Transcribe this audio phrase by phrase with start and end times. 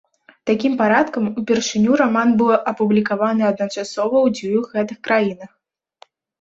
[0.49, 5.51] Такім парадкам, упершыню раман быў апублікаваны адначасова ў дзвюх гэтых краінах.